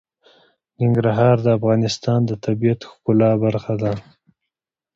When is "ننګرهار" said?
0.79-1.37